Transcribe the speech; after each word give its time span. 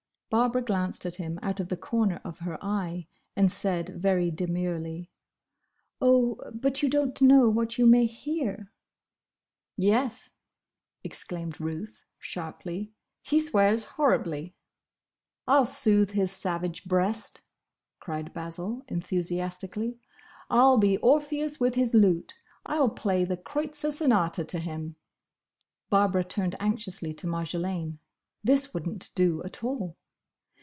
Barbara 0.31 0.61
glanced 0.61 1.05
at 1.05 1.17
him 1.17 1.37
out 1.43 1.59
of 1.59 1.67
the 1.67 1.75
corner 1.75 2.21
of 2.23 2.39
her 2.39 2.57
eye, 2.63 3.07
and 3.35 3.51
said 3.51 3.89
very 4.01 4.31
demurely, 4.31 5.09
"Oh, 5.99 6.37
but 6.53 6.81
you 6.81 6.89
don't 6.89 7.21
know 7.21 7.49
what 7.49 7.77
you 7.77 7.85
may 7.85 8.05
hear." 8.05 8.71
"Yes," 9.75 10.37
exclaimed 11.03 11.59
Ruth, 11.59 12.05
sharply, 12.17 12.93
"he 13.21 13.41
swears 13.41 13.83
horribly." 13.83 14.55
"I'll 15.49 15.65
soothe 15.65 16.11
his 16.11 16.31
savage 16.31 16.85
breast!" 16.85 17.41
cried 17.99 18.33
Basil, 18.33 18.85
enthusiastically. 18.87 19.99
"I 20.49 20.63
'll 20.63 20.77
be 20.77 20.95
Orpheus 20.99 21.59
with 21.59 21.75
his 21.75 21.93
Lute! 21.93 22.35
I 22.65 22.79
'll 22.79 22.87
play 22.87 23.25
the 23.25 23.35
Kreutzer 23.35 23.91
Sonata 23.91 24.45
to 24.45 24.59
him!" 24.59 24.95
Barbara 25.89 26.23
turned 26.23 26.55
anxiously 26.57 27.13
to 27.15 27.27
Marjolaine: 27.27 27.99
this 28.41 28.73
wouldn't 28.73 29.09
do 29.13 29.43
at 29.43 29.61
all! 29.61 29.97